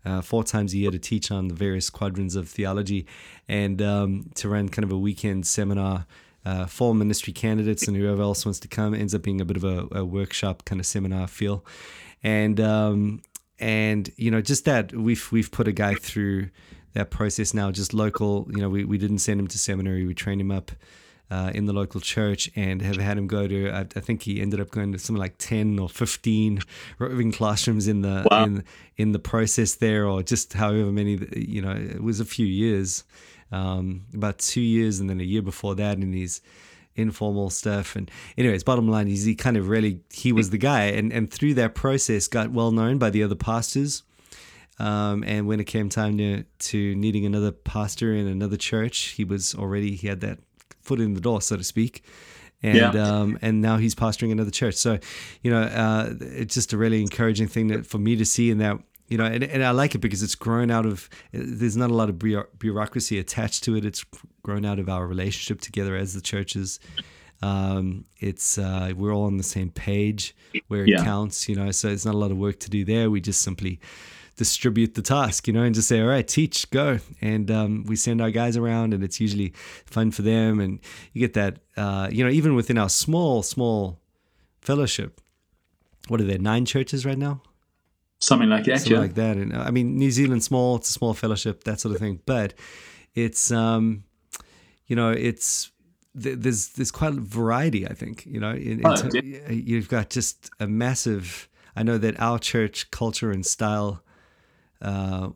uh, 0.04 0.22
four 0.22 0.44
times 0.44 0.74
a 0.74 0.78
year 0.78 0.90
to 0.90 0.98
teach 0.98 1.30
on 1.30 1.50
the 1.50 1.54
various 1.54 1.92
quadrants 1.92 2.34
of 2.34 2.50
theology 2.50 3.06
and 3.48 3.84
um, 3.84 4.26
to 4.34 4.50
run 4.50 4.70
kind 4.70 4.84
of 4.84 4.92
a 4.92 4.98
weekend 4.98 5.46
seminar 5.46 6.08
uh, 6.46 6.66
for 6.66 6.96
ministry 6.96 7.32
candidates 7.32 7.88
and 7.88 7.96
whoever 7.96 8.24
else 8.24 8.44
wants 8.44 8.60
to 8.60 8.68
come. 8.68 8.96
Ends 8.96 9.14
up 9.14 9.22
being 9.22 9.40
a 9.40 9.46
bit 9.46 9.56
of 9.56 9.64
a, 9.64 9.88
a 9.92 10.04
workshop 10.04 10.66
kind 10.66 10.82
of 10.82 10.88
seminar 10.88 11.28
feel. 11.28 11.64
And, 12.24 12.60
um, 12.60 13.22
and 13.60 14.10
you 14.18 14.32
know, 14.32 14.42
just 14.42 14.66
that 14.66 14.94
we've, 14.94 15.32
we've 15.32 15.52
put 15.52 15.68
a 15.68 15.72
guy 15.72 15.94
through 15.94 16.50
that 16.94 17.12
process 17.12 17.54
now, 17.54 17.70
just 17.70 17.94
local, 17.94 18.48
you 18.50 18.62
know, 18.62 18.70
we, 18.70 18.84
we 18.84 18.98
didn't 18.98 19.20
send 19.20 19.40
him 19.40 19.48
to 19.50 19.60
seminary, 19.60 20.08
we 20.08 20.16
trained 20.16 20.42
him 20.42 20.50
up 20.50 20.72
uh, 21.32 21.52
in 21.54 21.66
the 21.66 21.74
local 21.74 22.00
church 22.00 22.52
and 22.56 22.82
have 22.82 22.98
had 22.98 23.18
him 23.18 23.28
go 23.28 23.48
to. 23.48 23.72
I, 23.72 23.82
I, 23.82 24.00
think 24.00 24.24
he 24.24 24.42
ended 24.42 24.60
up 24.60 24.70
going 24.70 24.92
to 24.92 25.00
something 25.00 25.20
like 25.20 25.38
ten 25.38 25.80
or 25.80 25.90
fifteen 25.90 26.60
roving 27.00 27.32
classrooms 27.32 27.88
in 27.88 28.02
the 28.02 28.28
wow. 28.30 28.44
in 28.44 28.64
in 28.98 29.12
the 29.12 29.20
process 29.20 29.76
there, 29.76 30.06
or 30.06 30.22
just 30.22 30.54
however 30.54 30.92
many. 30.92 31.20
You 31.36 31.62
know, 31.62 31.72
it 31.72 32.04
was 32.04 32.20
a 32.20 32.26
few 32.26 32.46
years, 32.46 33.04
um, 33.52 34.06
about 34.14 34.38
two 34.38 34.62
years, 34.62 35.00
and 35.00 35.10
then 35.10 35.20
a 35.20 35.24
year 35.24 35.42
before 35.42 35.76
that 35.76 35.98
in 35.98 36.14
his 36.14 36.42
informal 36.96 37.50
stuff. 37.50 37.96
And 37.96 38.10
anyways, 38.38 38.64
bottom 38.64 38.88
line 38.88 39.08
is 39.08 39.26
he 39.26 39.36
kind 39.36 39.58
of 39.58 39.68
really 39.68 40.02
he 40.14 40.32
was 40.32 40.52
the 40.52 40.60
guy, 40.60 40.86
and 40.86 41.12
and 41.12 41.32
through 41.32 41.56
that 41.56 41.74
process 41.74 42.28
got 42.28 42.52
well 42.52 42.72
known 42.72 42.98
by 42.98 43.10
the 43.10 43.24
other 43.24 43.36
pastors. 43.36 44.04
Um, 44.78 45.24
and 45.26 45.48
when 45.48 45.62
it 45.62 45.66
came 45.66 45.88
time 45.88 46.18
to, 46.18 46.44
to 46.44 46.96
needing 46.96 47.26
another 47.26 47.52
pastor 47.52 48.14
in 48.14 48.28
another 48.28 48.58
church, 48.58 49.14
he 49.16 49.24
was 49.24 49.56
already 49.56 49.96
he 49.96 50.08
had 50.08 50.20
that 50.20 50.40
foot 50.86 51.00
in 51.00 51.14
the 51.14 51.22
door, 51.22 51.42
so 51.42 51.58
to 51.58 51.64
speak. 51.64 52.04
And 52.64 52.78
yeah. 52.78 52.90
um, 52.90 53.38
and 53.42 53.62
now 53.62 53.78
he's 53.78 53.94
pastoring 53.94 54.32
another 54.32 54.50
church. 54.50 54.76
So, 54.76 54.98
you 55.44 55.52
know, 55.52 55.62
uh, 55.62 56.14
it's 56.20 56.56
just 56.56 56.74
a 56.74 56.78
really 56.78 57.02
encouraging 57.02 57.48
thing 57.48 57.68
that 57.68 57.86
for 57.86 57.98
me 58.00 58.16
to 58.16 58.26
see 58.26 58.50
in 58.50 58.60
that 58.60 58.80
you 59.08 59.18
know, 59.18 59.26
and, 59.26 59.44
and 59.44 59.64
I 59.64 59.72
like 59.72 59.94
it 59.94 60.00
because 60.00 60.24
it's 60.24 60.36
grown 60.36 60.72
out 60.72 60.86
of, 60.86 61.10
there's 61.32 61.78
not 61.78 61.92
a 61.92 61.94
lot 61.94 62.10
of 62.10 62.20
bureaucracy 62.20 63.20
attached 63.20 63.64
to 63.66 63.76
it. 63.76 63.86
It's 63.86 64.04
grown 64.42 64.66
out 64.66 64.80
of 64.80 64.90
our 64.90 65.06
relationship 65.06 65.62
together 65.62 65.96
as 65.96 66.14
the 66.14 66.22
churches. 66.22 66.80
Um, 67.42 68.06
it's, 68.20 68.58
uh, 68.58 68.94
we're 68.96 69.14
all 69.14 69.26
on 69.26 69.38
the 69.38 69.44
same 69.44 69.70
page 69.70 70.36
where 70.70 70.84
it 70.84 70.90
yeah. 70.90 71.04
counts, 71.04 71.48
you 71.48 71.56
know, 71.56 71.70
so 71.72 71.90
it's 71.90 72.06
not 72.06 72.16
a 72.16 72.18
lot 72.18 72.32
of 72.32 72.38
work 72.38 72.60
to 72.62 72.70
do 72.70 72.84
there. 72.84 73.12
We 73.12 73.22
just 73.22 73.42
simply 73.42 73.80
distribute 74.36 74.96
the 74.96 75.02
task, 75.02 75.48
you 75.48 75.54
know, 75.54 75.64
and 75.64 75.74
just 75.74 75.88
say, 75.88 76.02
all 76.02 76.08
right, 76.08 76.28
teach, 76.28 76.70
go. 76.70 77.00
And 77.22 77.50
um, 77.50 77.84
we 77.86 77.96
send 77.96 78.22
our 78.22 78.32
guys 78.32 78.58
around, 78.58 78.94
and 78.94 79.04
it's 79.04 79.20
usually 79.20 79.54
fun 79.86 80.12
for 80.12 80.22
them. 80.22 80.60
And 80.60 80.80
you 81.14 81.22
get 81.22 81.34
that, 81.34 81.60
uh, 81.78 82.10
you 82.12 82.24
know, 82.24 82.30
even 82.30 82.56
within 82.56 82.78
our 82.78 82.90
small, 82.90 83.44
small 83.44 84.00
fellowship, 84.62 85.22
what 86.08 86.20
are 86.22 86.26
there, 86.26 86.38
nine 86.38 86.66
churches 86.66 87.06
right 87.06 87.18
now? 87.18 87.42
Something 88.20 88.50
like 88.50 88.66
that, 88.66 88.80
Something 88.80 88.94
yeah. 88.94 89.00
like 89.00 89.16
that. 89.16 89.38
And 89.38 89.54
I 89.56 89.72
mean, 89.72 89.98
New 89.98 90.12
Zealand 90.12 90.44
small, 90.44 90.78
it's 90.78 90.90
a 90.90 90.94
small 90.94 91.14
fellowship, 91.14 91.64
that 91.64 91.80
sort 91.80 91.94
of 91.96 92.02
thing. 92.02 92.22
But 92.26 92.54
it's, 93.14 93.52
um, 93.52 94.04
you 94.88 94.96
know, 94.96 95.12
it's, 95.12 95.72
there's 96.18 96.70
there's 96.70 96.92
quite 96.92 97.14
a 97.14 97.20
variety, 97.20 97.86
I 97.86 97.94
think. 97.94 98.26
You 98.26 98.40
know, 98.40 98.52
in, 98.52 98.80
in 98.80 98.86
oh, 98.86 99.10
yeah. 99.14 99.52
you've 99.52 99.90
got 99.90 100.10
just 100.10 100.50
a 100.62 100.68
massive. 100.68 101.50
I 101.76 101.84
know 101.84 101.98
that 101.98 102.18
our 102.22 102.40
church 102.40 102.90
culture 102.90 103.32
and 103.32 103.46
style 103.46 104.02
uh, 104.82 105.30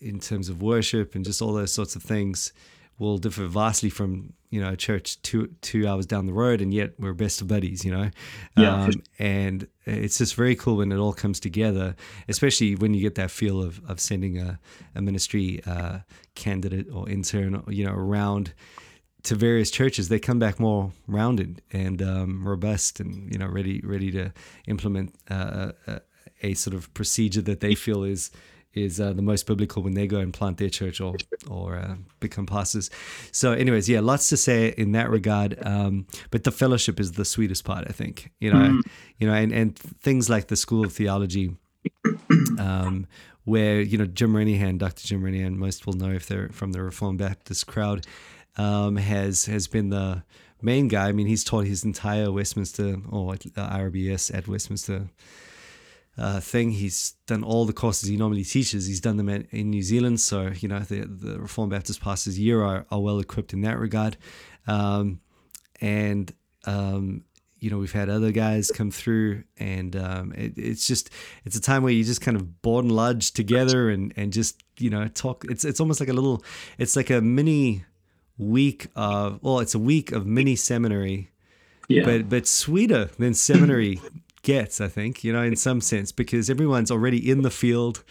in 0.00 0.20
terms 0.20 0.48
of 0.48 0.62
worship 0.62 1.14
and 1.14 1.24
just 1.24 1.42
all 1.42 1.52
those 1.52 1.72
sorts 1.72 1.96
of 1.96 2.02
things 2.02 2.52
will 2.98 3.18
differ 3.18 3.46
vastly 3.46 3.90
from 3.90 4.32
you 4.50 4.60
know 4.60 4.70
a 4.70 4.76
church 4.76 5.20
two 5.22 5.46
two 5.60 5.86
hours 5.86 6.06
down 6.06 6.26
the 6.26 6.32
road 6.32 6.60
and 6.60 6.72
yet 6.74 6.92
we're 6.98 7.12
best 7.12 7.40
of 7.40 7.48
buddies 7.48 7.84
you 7.84 7.90
know 7.90 8.10
yeah, 8.56 8.84
um, 8.84 8.90
sure. 8.90 9.02
and 9.18 9.68
it's 9.84 10.18
just 10.18 10.34
very 10.34 10.56
cool 10.56 10.76
when 10.76 10.90
it 10.90 10.96
all 10.96 11.12
comes 11.12 11.38
together 11.38 11.94
especially 12.28 12.74
when 12.74 12.94
you 12.94 13.00
get 13.00 13.14
that 13.14 13.30
feel 13.30 13.62
of, 13.62 13.80
of 13.88 14.00
sending 14.00 14.38
a, 14.38 14.58
a 14.94 15.02
ministry 15.02 15.60
uh, 15.66 15.98
candidate 16.34 16.86
or 16.92 17.08
intern 17.08 17.62
you 17.68 17.84
know 17.84 17.92
around 17.92 18.52
to 19.22 19.34
various 19.34 19.70
churches 19.70 20.08
they 20.08 20.18
come 20.18 20.38
back 20.38 20.58
more 20.58 20.92
rounded 21.06 21.60
and 21.72 22.02
um, 22.02 22.46
robust 22.46 23.00
and 23.00 23.30
you 23.32 23.38
know 23.38 23.46
ready 23.46 23.80
ready 23.84 24.10
to 24.10 24.32
implement 24.66 25.14
uh, 25.30 25.72
a, 25.86 26.00
a, 26.42 26.54
sort 26.54 26.74
of 26.74 26.92
procedure 26.94 27.42
that 27.42 27.60
they 27.60 27.74
feel 27.74 28.02
is 28.04 28.30
is 28.84 29.00
uh, 29.00 29.12
the 29.12 29.22
most 29.22 29.46
biblical 29.46 29.82
when 29.82 29.94
they 29.94 30.06
go 30.06 30.18
and 30.18 30.32
plant 30.32 30.58
their 30.58 30.70
church 30.70 31.00
or 31.00 31.16
or 31.48 31.76
uh, 31.76 31.96
become 32.20 32.46
pastors. 32.46 32.90
So, 33.32 33.52
anyways, 33.52 33.88
yeah, 33.88 34.00
lots 34.00 34.28
to 34.30 34.36
say 34.36 34.74
in 34.76 34.92
that 34.92 35.10
regard. 35.10 35.58
Um, 35.62 36.06
but 36.30 36.44
the 36.44 36.52
fellowship 36.52 37.00
is 37.00 37.12
the 37.12 37.24
sweetest 37.24 37.64
part, 37.64 37.84
I 37.88 37.92
think. 37.92 38.30
You 38.40 38.52
know, 38.52 38.58
mm. 38.58 38.80
you 39.18 39.26
know, 39.26 39.34
and 39.34 39.52
and 39.52 39.76
things 39.76 40.28
like 40.28 40.48
the 40.48 40.56
School 40.56 40.84
of 40.84 40.92
Theology. 40.92 41.56
Um, 42.58 43.06
where 43.44 43.80
you 43.80 43.96
know 43.96 44.04
Jim 44.04 44.34
Renihan, 44.34 44.78
Dr. 44.78 45.06
Jim 45.06 45.22
Renihan, 45.22 45.56
most 45.56 45.86
will 45.86 45.94
know 45.94 46.10
if 46.10 46.26
they're 46.26 46.50
from 46.50 46.72
the 46.72 46.82
Reformed 46.82 47.18
Baptist 47.18 47.66
crowd, 47.66 48.06
um, 48.58 48.96
has 48.96 49.46
has 49.46 49.66
been 49.66 49.88
the 49.88 50.22
main 50.60 50.88
guy. 50.88 51.08
I 51.08 51.12
mean, 51.12 51.26
he's 51.26 51.44
taught 51.44 51.64
his 51.64 51.84
entire 51.84 52.30
Westminster 52.30 52.96
or 53.10 53.32
uh, 53.32 53.36
RBS 53.78 54.34
at 54.34 54.48
Westminster 54.48 55.08
uh, 56.18 56.40
thing. 56.40 56.72
He's 56.72 57.12
done 57.26 57.44
all 57.44 57.64
the 57.64 57.72
courses 57.72 58.08
he 58.08 58.16
normally 58.16 58.44
teaches. 58.44 58.86
He's 58.86 59.00
done 59.00 59.16
them 59.16 59.28
at, 59.28 59.46
in 59.50 59.70
New 59.70 59.82
Zealand, 59.82 60.20
so 60.20 60.50
you 60.58 60.68
know 60.68 60.80
the 60.80 61.00
the 61.06 61.40
Reformed 61.40 61.70
Baptist 61.70 62.00
pastors 62.00 62.36
here 62.36 62.62
are, 62.62 62.86
are 62.90 63.00
well 63.00 63.20
equipped 63.20 63.52
in 63.52 63.60
that 63.62 63.78
regard. 63.78 64.16
Um, 64.66 65.20
and 65.80 66.32
um, 66.64 67.24
you 67.60 67.70
know 67.70 67.78
we've 67.78 67.92
had 67.92 68.08
other 68.08 68.32
guys 68.32 68.70
come 68.70 68.90
through, 68.90 69.44
and 69.58 69.94
um, 69.94 70.32
it, 70.32 70.54
it's 70.56 70.86
just 70.86 71.10
it's 71.44 71.56
a 71.56 71.60
time 71.60 71.82
where 71.82 71.92
you 71.92 72.04
just 72.04 72.20
kind 72.20 72.36
of 72.36 72.62
board 72.62 72.84
and 72.84 72.92
lodge 72.92 73.32
together 73.32 73.88
and 73.88 74.12
and 74.16 74.32
just 74.32 74.62
you 74.78 74.90
know 74.90 75.06
talk. 75.08 75.44
It's 75.48 75.64
it's 75.64 75.80
almost 75.80 76.00
like 76.00 76.08
a 76.08 76.14
little. 76.14 76.42
It's 76.78 76.96
like 76.96 77.10
a 77.10 77.20
mini 77.20 77.84
week 78.38 78.88
of 78.96 79.38
well, 79.42 79.60
it's 79.60 79.74
a 79.74 79.78
week 79.78 80.12
of 80.12 80.26
mini 80.26 80.56
seminary. 80.56 81.30
Yeah. 81.88 82.04
But 82.04 82.28
but 82.28 82.46
sweeter 82.46 83.08
than 83.18 83.32
seminary 83.34 84.00
gets, 84.48 84.80
I 84.80 84.88
think, 84.88 85.22
you 85.24 85.30
know, 85.30 85.42
in 85.42 85.56
some 85.56 85.82
sense, 85.82 86.10
because 86.10 86.48
everyone's 86.48 86.90
already 86.90 87.30
in 87.30 87.42
the 87.42 87.50
field. 87.50 88.02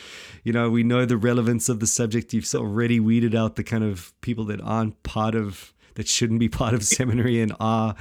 You 0.43 0.53
know, 0.53 0.69
we 0.69 0.83
know 0.83 1.03
the 1.03 1.17
relevance 1.17 1.67
of 1.67 1.79
the 1.79 1.87
subject. 1.87 2.31
You've 2.31 2.47
already 2.53 2.99
weeded 2.99 3.33
out 3.33 3.55
the 3.55 3.63
kind 3.63 3.83
of 3.83 4.13
people 4.21 4.45
that 4.45 4.61
aren't 4.61 5.01
part 5.01 5.33
of, 5.33 5.73
that 5.95 6.07
shouldn't 6.07 6.39
be 6.39 6.47
part 6.47 6.75
of 6.75 6.83
seminary 6.97 7.41
and 7.41 7.55
are. 7.59 7.95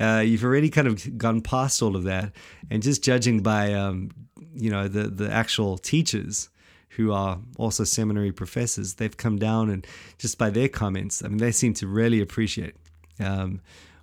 Uh, 0.00 0.22
you've 0.24 0.42
already 0.42 0.70
kind 0.70 0.88
of 0.88 1.18
gone 1.18 1.42
past 1.42 1.82
all 1.82 1.94
of 1.94 2.04
that. 2.04 2.32
And 2.70 2.82
just 2.82 3.04
judging 3.04 3.42
by, 3.42 3.74
um, 3.74 4.10
you 4.54 4.70
know, 4.70 4.88
the, 4.88 5.08
the 5.08 5.30
actual 5.30 5.76
teachers 5.76 6.48
who 6.96 7.12
are 7.12 7.40
also 7.58 7.84
seminary 7.84 8.32
professors, 8.32 8.94
they've 8.94 9.18
come 9.18 9.38
down 9.38 9.68
and 9.68 9.86
just 10.16 10.38
by 10.38 10.48
their 10.48 10.70
comments, 10.70 11.22
I 11.22 11.28
mean, 11.28 11.36
they 11.36 11.52
seem 11.52 11.74
to 11.74 11.86
really 11.86 12.22
appreciate. 12.22 12.74
Um, 13.20 13.60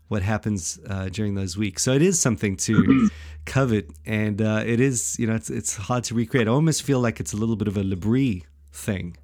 what 0.10 0.24
happens 0.24 0.80
uh, 0.90 1.08
during 1.10 1.36
those 1.36 1.56
weeks. 1.58 1.84
So 1.84 1.94
it 1.94 2.02
is 2.02 2.20
something 2.20 2.58
to 2.58 2.74
mm-hmm. 2.76 3.08
covet, 3.46 3.90
and 4.06 4.42
uh, 4.42 4.64
it 4.66 4.82
is 4.82 5.18
you 5.18 5.28
know 5.28 5.36
it's 5.36 5.50
it's 5.50 5.78
hard 5.78 6.04
to 6.06 6.16
recreate. 6.16 6.48
I 6.48 6.52
almost 6.52 6.84
feel 6.84 7.00
like 7.00 7.20
it's 7.20 7.32
a 7.32 7.38
little 7.38 7.56
bit 7.56 7.70
of 7.70 7.78
a 7.78 7.84
L'Abri 7.84 8.44
thing 8.74 9.16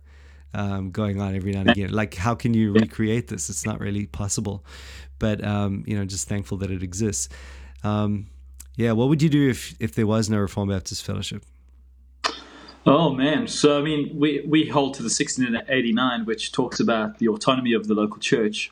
um, 0.53 0.91
going 0.91 1.19
on 1.19 1.35
every 1.35 1.51
now 1.51 1.61
and 1.61 1.71
again. 1.71 1.91
Like 1.91 2.13
how 2.13 2.35
can 2.35 2.53
you 2.53 2.71
recreate 2.71 3.27
this? 3.27 3.49
It's 3.49 3.65
not 3.65 3.79
really 3.79 4.05
possible, 4.05 4.63
but 5.19 5.43
um, 5.43 5.83
you 5.85 5.97
know 5.97 6.05
just 6.05 6.29
thankful 6.29 6.57
that 6.59 6.71
it 6.71 6.81
exists. 6.81 7.29
Um, 7.83 8.27
yeah, 8.75 8.91
what 8.91 9.09
would 9.09 9.21
you 9.21 9.29
do 9.29 9.49
if 9.49 9.75
if 9.79 9.95
there 9.95 10.07
was 10.07 10.29
no 10.29 10.37
Reformed 10.37 10.71
Baptist 10.71 11.03
Fellowship? 11.03 11.43
Oh 12.87 13.11
man, 13.11 13.47
so 13.47 13.79
I 13.79 13.81
mean, 13.81 14.11
we 14.15 14.45
we 14.47 14.67
hold 14.67 14.93
to 14.95 15.01
the 15.01 15.07
1689, 15.07 16.25
which 16.25 16.51
talks 16.51 16.79
about 16.79 17.17
the 17.17 17.27
autonomy 17.27 17.73
of 17.73 17.87
the 17.87 17.95
local 17.95 18.19
church 18.19 18.71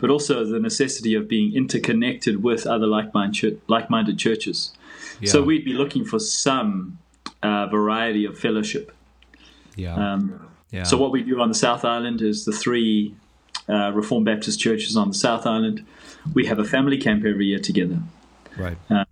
but 0.00 0.10
also 0.10 0.44
the 0.44 0.58
necessity 0.58 1.14
of 1.14 1.28
being 1.28 1.54
interconnected 1.54 2.42
with 2.42 2.66
other 2.66 2.86
like-minded, 2.86 3.60
like-minded 3.68 4.18
churches. 4.18 4.72
Yeah. 5.20 5.30
So 5.30 5.42
we'd 5.42 5.64
be 5.64 5.74
looking 5.74 6.04
for 6.04 6.18
some 6.18 6.98
uh, 7.42 7.66
variety 7.66 8.24
of 8.24 8.38
fellowship. 8.38 8.92
Yeah. 9.76 9.94
Um, 9.94 10.48
yeah. 10.70 10.84
So 10.84 10.96
what 10.96 11.12
we 11.12 11.22
do 11.22 11.40
on 11.40 11.48
the 11.48 11.54
South 11.54 11.84
Island 11.84 12.22
is 12.22 12.44
the 12.44 12.52
three 12.52 13.14
uh, 13.68 13.92
Reformed 13.92 14.26
Baptist 14.26 14.60
churches 14.60 14.96
on 14.96 15.08
the 15.08 15.14
South 15.14 15.46
Island. 15.46 15.84
We 16.34 16.46
have 16.46 16.58
a 16.58 16.64
family 16.64 16.98
camp 16.98 17.24
every 17.24 17.46
year 17.46 17.58
together. 17.58 17.98
Right. 18.56 18.76
Uh, 18.88 19.04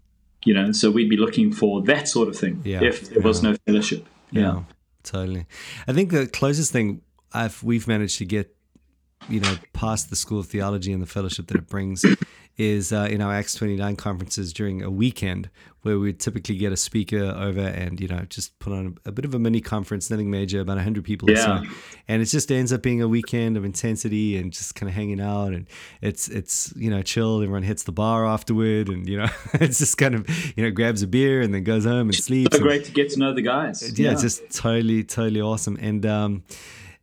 you 0.44 0.54
know, 0.54 0.72
so 0.72 0.90
we'd 0.90 1.10
be 1.10 1.16
looking 1.16 1.52
for 1.52 1.82
that 1.82 2.08
sort 2.08 2.28
of 2.28 2.36
thing 2.36 2.62
yeah. 2.64 2.82
if 2.82 3.10
there 3.10 3.22
was 3.22 3.42
no 3.42 3.56
fellowship. 3.66 4.06
Yeah. 4.30 4.42
yeah. 4.42 4.62
Totally. 5.02 5.46
I 5.86 5.92
think 5.92 6.10
the 6.10 6.26
closest 6.26 6.72
thing 6.72 7.02
I've 7.32 7.62
we've 7.62 7.88
managed 7.88 8.18
to 8.18 8.24
get 8.24 8.54
you 9.28 9.40
know, 9.40 9.56
past 9.72 10.10
the 10.10 10.16
School 10.16 10.40
of 10.40 10.46
Theology 10.46 10.92
and 10.92 11.02
the 11.02 11.06
fellowship 11.06 11.48
that 11.48 11.56
it 11.56 11.68
brings 11.68 12.04
is 12.56 12.92
uh, 12.92 13.08
in 13.10 13.20
our 13.20 13.32
Acts 13.32 13.54
29 13.54 13.94
conferences 13.96 14.52
during 14.52 14.82
a 14.82 14.90
weekend 14.90 15.48
where 15.82 15.98
we 15.98 16.12
typically 16.12 16.56
get 16.56 16.72
a 16.72 16.76
speaker 16.76 17.22
over 17.36 17.60
and, 17.60 18.00
you 18.00 18.08
know, 18.08 18.20
just 18.28 18.58
put 18.58 18.72
on 18.72 18.98
a, 19.04 19.10
a 19.10 19.12
bit 19.12 19.24
of 19.24 19.32
a 19.32 19.38
mini 19.38 19.60
conference, 19.60 20.10
nothing 20.10 20.28
major, 20.28 20.60
about 20.60 20.76
100 20.76 21.04
people 21.04 21.30
yeah. 21.30 21.60
or 21.60 21.64
so. 21.64 21.70
And 22.08 22.20
it 22.20 22.24
just 22.24 22.50
ends 22.50 22.72
up 22.72 22.82
being 22.82 23.00
a 23.00 23.06
weekend 23.06 23.56
of 23.56 23.64
intensity 23.64 24.36
and 24.36 24.52
just 24.52 24.74
kind 24.74 24.88
of 24.88 24.96
hanging 24.96 25.20
out. 25.20 25.52
And 25.52 25.66
it's, 26.02 26.28
it's 26.28 26.72
you 26.76 26.90
know, 26.90 27.00
chill. 27.02 27.36
Everyone 27.42 27.62
hits 27.62 27.84
the 27.84 27.92
bar 27.92 28.26
afterward 28.26 28.88
and, 28.88 29.08
you 29.08 29.18
know, 29.18 29.28
it's 29.54 29.78
just 29.78 29.96
kind 29.96 30.16
of, 30.16 30.28
you 30.56 30.64
know, 30.64 30.70
grabs 30.72 31.02
a 31.02 31.06
beer 31.06 31.40
and 31.42 31.54
then 31.54 31.62
goes 31.62 31.84
home 31.84 32.08
and 32.08 32.14
sleeps. 32.14 32.56
So 32.56 32.62
great 32.62 32.84
to 32.86 32.92
get 32.92 33.10
to 33.10 33.18
know 33.20 33.32
the 33.32 33.42
guys. 33.42 33.98
Yeah, 33.98 34.06
yeah. 34.06 34.12
it's 34.12 34.22
just 34.22 34.50
totally, 34.50 35.04
totally 35.04 35.40
awesome. 35.40 35.78
And, 35.80 36.04
um, 36.04 36.42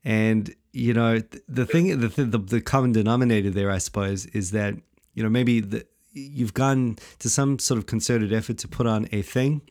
and 0.04 0.54
you 0.76 0.94
know 0.94 1.22
the 1.48 1.66
thing 1.66 2.00
the, 2.00 2.10
the 2.10 2.38
the 2.38 2.62
common 2.62 2.92
denominator 2.92 3.50
there 3.50 3.72
i 3.72 3.78
suppose 3.78 4.26
is 4.28 4.52
that 4.52 4.76
you 5.14 5.24
know 5.24 5.30
maybe 5.30 5.62
the, 5.62 5.86
you've 6.16 6.54
gone 6.54 6.98
to 7.20 7.30
some 7.30 7.60
sort 7.60 7.78
of 7.78 7.86
concerted 7.86 8.34
effort 8.34 8.58
to 8.60 8.68
put 8.68 8.88
on 8.88 9.08
a 9.12 9.22
thing. 9.22 9.62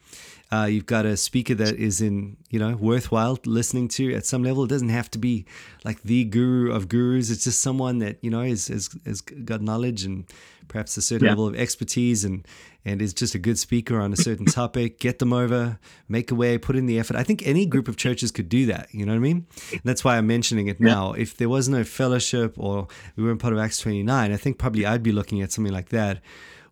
Uh, 0.52 0.66
you've 0.66 0.86
got 0.86 1.06
a 1.06 1.16
speaker 1.16 1.54
that 1.54 1.74
is 1.74 2.00
in 2.00 2.36
you 2.50 2.58
know 2.58 2.76
worthwhile 2.76 3.38
listening 3.44 3.88
to 3.88 4.14
at 4.14 4.26
some 4.26 4.44
level. 4.44 4.64
It 4.64 4.68
doesn't 4.68 4.90
have 4.90 5.10
to 5.12 5.18
be 5.18 5.46
like 5.84 6.02
the 6.02 6.24
guru 6.24 6.70
of 6.70 6.88
gurus. 6.88 7.30
It's 7.30 7.44
just 7.44 7.60
someone 7.60 7.98
that 7.98 8.18
you 8.22 8.30
know 8.30 8.42
is 8.42 8.68
has, 8.68 8.90
has 9.04 9.20
got 9.20 9.62
knowledge 9.62 10.04
and 10.04 10.26
perhaps 10.68 10.96
a 10.96 11.02
certain 11.02 11.26
yeah. 11.26 11.32
level 11.32 11.46
of 11.46 11.54
expertise 11.54 12.24
and 12.24 12.46
and 12.84 13.00
is 13.00 13.14
just 13.14 13.34
a 13.34 13.38
good 13.38 13.58
speaker 13.58 13.98
on 13.98 14.12
a 14.12 14.16
certain 14.16 14.44
topic, 14.60 15.00
get 15.00 15.18
them 15.18 15.32
over, 15.32 15.78
make 16.08 16.30
a 16.30 16.34
way, 16.34 16.58
put 16.58 16.76
in 16.76 16.86
the 16.86 16.98
effort. 16.98 17.16
I 17.16 17.22
think 17.22 17.46
any 17.46 17.64
group 17.64 17.88
of 17.88 17.96
churches 17.96 18.30
could 18.30 18.48
do 18.48 18.66
that. 18.66 18.88
You 18.92 19.06
know 19.06 19.12
what 19.12 19.16
I 19.16 19.20
mean? 19.20 19.46
And 19.72 19.80
that's 19.84 20.04
why 20.04 20.18
I'm 20.18 20.26
mentioning 20.26 20.66
it 20.66 20.80
now. 20.80 21.14
Yeah. 21.14 21.22
If 21.22 21.36
there 21.36 21.48
was 21.48 21.68
no 21.68 21.82
fellowship 21.82 22.54
or 22.58 22.88
we 23.16 23.24
weren't 23.24 23.40
part 23.40 23.54
of 23.54 23.58
Acts 23.58 23.78
29, 23.78 24.32
I 24.32 24.36
think 24.36 24.58
probably 24.58 24.84
I'd 24.84 25.02
be 25.02 25.12
looking 25.12 25.40
at 25.40 25.50
something 25.52 25.72
like 25.72 25.88
that. 25.90 26.20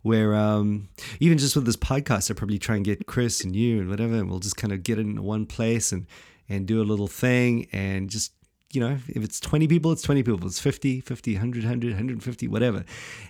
Where 0.02 0.34
um, 0.34 0.88
even 1.20 1.38
just 1.38 1.54
with 1.54 1.64
this 1.64 1.76
podcast, 1.76 2.28
I'd 2.28 2.36
probably 2.36 2.58
try 2.58 2.74
and 2.74 2.84
get 2.84 3.06
Chris 3.06 3.44
and 3.44 3.54
you 3.54 3.78
and 3.78 3.88
whatever, 3.88 4.14
and 4.14 4.28
we'll 4.28 4.40
just 4.40 4.56
kind 4.56 4.72
of 4.72 4.82
get 4.82 4.98
it 4.98 5.02
in 5.02 5.22
one 5.22 5.46
place 5.46 5.92
and 5.92 6.06
and 6.48 6.66
do 6.66 6.82
a 6.82 6.84
little 6.84 7.06
thing 7.06 7.68
and 7.72 8.10
just 8.10 8.32
you 8.72 8.80
know, 8.80 8.98
if 9.08 9.22
it's 9.22 9.38
20 9.38 9.68
people, 9.68 9.92
it's 9.92 10.02
20 10.02 10.22
people. 10.22 10.38
If 10.40 10.46
it's 10.46 10.60
50, 10.60 11.00
50, 11.02 11.34
100, 11.34 11.62
100, 11.62 11.88
150, 11.90 12.48
whatever. 12.48 12.84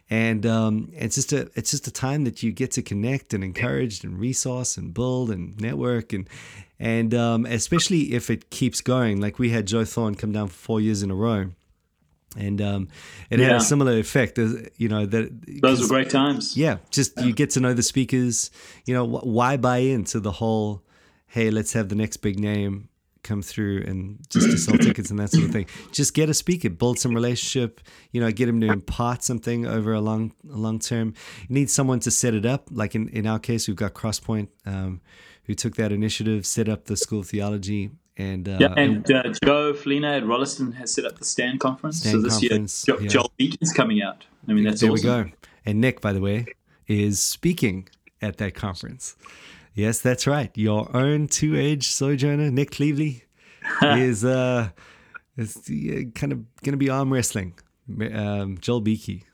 And 0.09 0.47
um, 0.47 0.91
it's 0.93 1.17
just 1.17 1.33
a 1.33 1.51
it's 1.55 1.71
just 1.71 1.87
a 1.89 1.91
time 1.91 2.25
that 2.25 2.43
you 2.43 2.53
get 2.53 2.71
to 2.73 2.83
connect 2.83 3.35
and 3.35 3.43
encourage 3.43 4.05
and 4.05 4.19
resource 4.19 4.77
and 4.77 4.95
build 4.95 5.31
and 5.31 5.61
network 5.61 6.13
and 6.13 6.29
and 6.79 7.13
um, 7.15 7.45
especially 7.47 8.15
if 8.15 8.31
it 8.31 8.51
keeps 8.51 8.81
going. 8.81 9.21
Like 9.21 9.39
we 9.39 9.51
had 9.51 9.67
Joe 9.67 9.85
Thorn 9.85 10.15
come 10.15 10.33
down 10.33 10.49
for 10.49 10.55
four 10.55 10.81
years 10.81 11.03
in 11.03 11.11
a 11.11 11.15
row. 11.15 11.51
And 12.35 12.63
um, 12.63 12.89
it 13.29 13.41
yeah. 13.41 13.49
had 13.49 13.57
a 13.57 13.61
similar 13.61 13.99
effect, 13.99 14.39
you 14.39 14.89
know. 14.89 15.05
That 15.05 15.61
those 15.61 15.83
were 15.83 15.89
great 15.89 16.09
times. 16.09 16.57
Yeah, 16.57 16.79
just 16.89 17.13
yeah. 17.19 17.25
you 17.25 17.35
get 17.35 17.51
to 17.51 17.61
know 17.61 17.75
the 17.75 17.83
speakers. 17.83 18.51
You 18.87 18.95
know, 18.95 19.05
why 19.05 19.59
buy 19.59 19.79
into 19.79 20.19
the 20.19 20.33
whole? 20.33 20.83
Hey, 21.27 21.51
let's 21.51 21.75
have 21.75 21.91
the 21.91 21.95
next 21.95 22.19
big 22.19 22.39
name 22.39 22.89
come 23.23 23.43
through 23.43 23.85
and 23.87 24.19
just 24.29 24.51
to 24.51 24.59
sell 24.59 24.77
tickets 24.77 25.11
and 25.11 25.19
that 25.19 25.31
sort 25.31 25.45
of 25.45 25.51
thing. 25.51 25.67
Just 25.93 26.15
get 26.15 26.29
a 26.29 26.35
speaker, 26.35 26.71
build 26.71 26.99
some 26.99 27.15
relationship, 27.15 27.81
you 28.11 28.21
know, 28.21 28.31
get 28.33 28.49
him 28.49 28.61
to 28.61 28.67
impart 28.69 29.23
something 29.23 29.67
over 29.67 29.93
a 29.93 30.01
long 30.01 30.33
a 30.51 30.57
long 30.57 30.79
term. 30.79 31.15
You 31.49 31.55
need 31.55 31.71
someone 31.71 32.01
to 32.01 32.11
set 32.11 32.35
it 32.35 32.45
up. 32.45 32.69
Like 32.71 32.95
in, 32.95 33.09
in 33.09 33.27
our 33.27 33.39
case, 33.39 33.69
we've 33.69 33.77
got 33.77 33.95
Crosspoint, 33.95 34.49
um, 34.67 35.01
who 35.45 35.55
took 35.55 35.77
that 35.77 35.93
initiative, 35.93 36.47
set 36.47 36.69
up 36.69 36.85
the 36.87 36.97
School 36.97 37.21
of 37.21 37.29
Theology. 37.29 37.91
And 38.17 38.49
uh, 38.49 38.59
yeah, 38.61 38.75
and 38.77 39.11
uh, 39.11 39.33
Joe 39.43 39.73
Flina 39.73 40.17
at 40.17 40.27
Rolleston 40.27 40.73
has 40.73 40.93
set 40.93 41.07
up 41.07 41.19
the 41.19 41.25
Stand 41.25 41.61
Conference. 41.61 42.01
Stand 42.01 42.17
so 42.17 42.21
this 42.21 42.41
conference, 42.41 42.87
year, 42.87 42.97
jo- 42.97 43.03
yeah. 43.03 43.09
Joel 43.09 43.33
Beeke's 43.39 43.73
coming 43.73 44.03
out. 44.03 44.27
I 44.47 44.53
mean, 44.53 44.65
that's 44.65 44.83
there 44.83 44.91
awesome. 44.91 45.09
we 45.09 45.25
go. 45.25 45.31
And 45.65 45.81
Nick, 45.81 46.01
by 46.01 46.13
the 46.13 46.21
way, 46.21 46.47
is 46.87 47.21
speaking 47.21 47.89
at 48.21 48.37
that 48.37 48.55
conference. 48.55 49.17
Yes, 49.75 50.01
that's 50.01 50.27
right. 50.27 50.51
Your 50.57 50.95
own 50.95 51.29
two-age 51.29 51.89
sojourner, 51.89 52.51
Nick 52.51 52.73
Cleavely, 52.73 53.25
is 53.83 54.25
uh, 54.25 54.69
is 55.37 55.55
kind 56.15 56.33
of 56.33 56.61
going 56.63 56.73
to 56.73 56.77
be 56.77 56.91
arm 56.91 57.13
wrestling. 57.13 57.55
Um, 58.15 58.59
Joel 58.61 58.81
Beeke. 58.81 59.27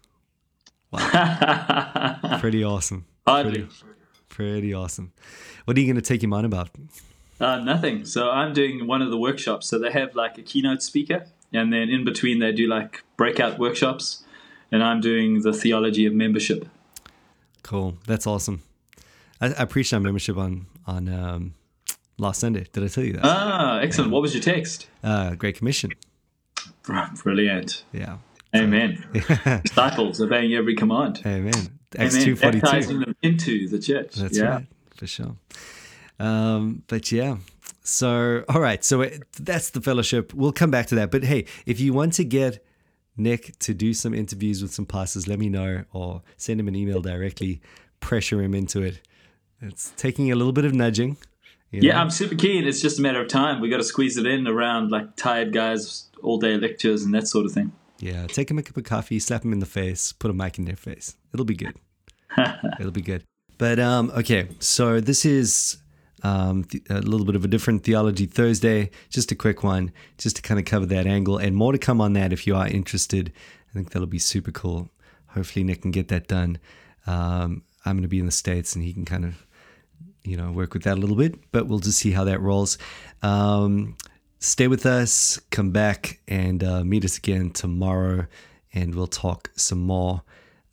Wow, 0.90 2.18
pretty 2.40 2.64
awesome. 2.64 3.04
Pretty, 3.26 3.68
pretty 4.28 4.72
awesome. 4.72 5.12
What 5.64 5.76
are 5.76 5.80
you 5.80 5.86
going 5.86 5.96
to 5.96 6.02
take 6.02 6.22
him 6.22 6.32
on 6.32 6.44
about? 6.44 6.70
Uh, 7.40 7.58
nothing. 7.58 8.04
So 8.04 8.30
I'm 8.30 8.52
doing 8.52 8.86
one 8.86 9.02
of 9.02 9.10
the 9.10 9.18
workshops. 9.18 9.68
So 9.68 9.78
they 9.78 9.90
have 9.90 10.14
like 10.14 10.38
a 10.38 10.42
keynote 10.42 10.82
speaker, 10.82 11.26
and 11.52 11.72
then 11.72 11.88
in 11.90 12.04
between 12.04 12.38
they 12.38 12.52
do 12.52 12.66
like 12.66 13.02
breakout 13.16 13.58
workshops, 13.58 14.24
and 14.72 14.82
I'm 14.82 15.00
doing 15.00 15.42
the 15.42 15.52
theology 15.52 16.06
of 16.06 16.14
membership. 16.14 16.68
Cool. 17.62 17.98
That's 18.06 18.26
awesome. 18.26 18.62
I, 19.40 19.62
I 19.62 19.64
preached 19.64 19.92
on 19.92 20.02
membership 20.02 20.36
on 20.36 20.66
on 20.86 21.08
um, 21.08 21.54
last 22.18 22.40
Sunday. 22.40 22.66
Did 22.72 22.84
I 22.84 22.88
tell 22.88 23.04
you 23.04 23.14
that? 23.14 23.24
Ah, 23.24 23.78
excellent. 23.78 24.10
What 24.10 24.22
was 24.22 24.34
your 24.34 24.42
text? 24.42 24.88
Uh, 25.02 25.34
Great 25.34 25.56
Commission. 25.56 25.92
Brilliant. 27.22 27.84
Yeah. 27.92 28.18
Amen. 28.56 29.04
Disciples 29.64 30.20
obeying 30.20 30.54
every 30.54 30.74
command. 30.74 31.20
Amen. 31.26 31.78
Acts 31.98 32.14
Amen. 32.14 32.24
two 32.24 32.36
forty 32.36 32.60
Baptizing 32.60 33.00
them 33.00 33.14
into 33.22 33.68
the 33.68 33.78
church. 33.78 34.14
That's 34.14 34.38
yeah. 34.38 34.44
right, 34.44 34.66
for 34.96 35.06
sure. 35.06 35.36
Um, 36.18 36.82
but 36.86 37.12
yeah. 37.12 37.36
So 37.82 38.44
all 38.48 38.60
right. 38.60 38.82
So 38.84 39.02
it, 39.02 39.22
that's 39.38 39.70
the 39.70 39.80
fellowship. 39.80 40.34
We'll 40.34 40.52
come 40.52 40.70
back 40.70 40.86
to 40.86 40.94
that. 40.96 41.10
But 41.10 41.24
hey, 41.24 41.46
if 41.66 41.80
you 41.80 41.92
want 41.92 42.14
to 42.14 42.24
get 42.24 42.64
Nick 43.16 43.58
to 43.60 43.74
do 43.74 43.94
some 43.94 44.14
interviews 44.14 44.62
with 44.62 44.72
some 44.72 44.86
pastors, 44.86 45.28
let 45.28 45.38
me 45.38 45.48
know 45.48 45.84
or 45.92 46.22
send 46.36 46.60
him 46.60 46.68
an 46.68 46.76
email 46.76 47.00
directly. 47.00 47.60
Pressure 48.00 48.42
him 48.42 48.54
into 48.54 48.82
it. 48.82 49.00
It's 49.60 49.92
taking 49.96 50.30
a 50.30 50.36
little 50.36 50.52
bit 50.52 50.64
of 50.64 50.72
nudging. 50.74 51.16
you 51.70 51.80
Yeah, 51.82 51.94
know? 51.94 52.00
I'm 52.00 52.10
super 52.10 52.34
keen. 52.34 52.66
It's 52.66 52.80
just 52.80 52.98
a 52.98 53.02
matter 53.02 53.20
of 53.20 53.28
time. 53.28 53.60
We 53.60 53.68
got 53.68 53.78
to 53.78 53.84
squeeze 53.84 54.16
it 54.16 54.26
in 54.26 54.46
around 54.46 54.90
like 54.90 55.16
tired 55.16 55.52
guys, 55.52 56.08
all 56.22 56.38
day 56.38 56.56
lectures 56.56 57.02
and 57.04 57.14
that 57.14 57.26
sort 57.28 57.46
of 57.46 57.52
thing. 57.52 57.72
Yeah, 58.00 58.26
take 58.28 58.48
them 58.48 58.58
a 58.58 58.62
cup 58.62 58.76
of 58.76 58.84
coffee, 58.84 59.18
slap 59.18 59.42
them 59.42 59.52
in 59.52 59.58
the 59.58 59.66
face, 59.66 60.12
put 60.12 60.30
a 60.30 60.34
mic 60.34 60.58
in 60.58 60.64
their 60.64 60.76
face. 60.76 61.16
It'll 61.32 61.44
be 61.46 61.56
good. 61.56 61.74
It'll 62.78 62.92
be 62.92 63.02
good. 63.02 63.24
But 63.58 63.80
um, 63.80 64.12
okay, 64.16 64.46
so 64.60 65.00
this 65.00 65.24
is 65.24 65.78
um, 66.22 66.62
th- 66.62 66.84
a 66.90 67.00
little 67.00 67.26
bit 67.26 67.34
of 67.34 67.44
a 67.44 67.48
different 67.48 67.82
theology 67.82 68.26
Thursday. 68.26 68.90
Just 69.10 69.32
a 69.32 69.34
quick 69.34 69.64
one, 69.64 69.90
just 70.16 70.36
to 70.36 70.42
kind 70.42 70.60
of 70.60 70.64
cover 70.66 70.86
that 70.86 71.08
angle, 71.08 71.38
and 71.38 71.56
more 71.56 71.72
to 71.72 71.78
come 71.78 72.00
on 72.00 72.12
that 72.12 72.32
if 72.32 72.46
you 72.46 72.54
are 72.54 72.68
interested. 72.68 73.32
I 73.70 73.74
think 73.74 73.90
that'll 73.90 74.06
be 74.06 74.20
super 74.20 74.52
cool. 74.52 74.90
Hopefully, 75.28 75.64
Nick 75.64 75.82
can 75.82 75.90
get 75.90 76.06
that 76.08 76.28
done. 76.28 76.58
Um, 77.08 77.62
I'm 77.84 77.96
going 77.96 78.02
to 78.02 78.08
be 78.08 78.20
in 78.20 78.26
the 78.26 78.32
states, 78.32 78.76
and 78.76 78.84
he 78.84 78.92
can 78.92 79.04
kind 79.04 79.24
of 79.24 79.44
you 80.28 80.36
know 80.36 80.52
work 80.52 80.74
with 80.74 80.82
that 80.84 80.96
a 80.96 81.00
little 81.00 81.16
bit 81.16 81.34
but 81.52 81.66
we'll 81.66 81.78
just 81.78 81.98
see 81.98 82.10
how 82.12 82.24
that 82.24 82.40
rolls 82.40 82.78
um, 83.22 83.96
stay 84.38 84.68
with 84.68 84.86
us 84.86 85.40
come 85.50 85.70
back 85.70 86.20
and 86.28 86.62
uh, 86.62 86.84
meet 86.84 87.04
us 87.04 87.18
again 87.18 87.50
tomorrow 87.50 88.26
and 88.72 88.94
we'll 88.94 89.06
talk 89.06 89.50
some 89.56 89.80
more 89.80 90.22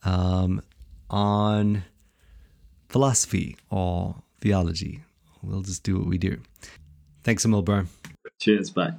um, 0.04 0.62
on 1.10 1.84
philosophy 2.90 3.56
or 3.70 4.16
theology 4.42 5.04
we'll 5.42 5.62
just 5.62 5.84
do 5.84 5.98
what 5.98 6.08
we 6.08 6.18
do 6.18 6.40
thanks 7.24 7.46
a 7.46 7.48
mil 7.48 7.62
bro 7.62 7.86
Cheers. 8.40 8.70
Bye. 8.70 8.94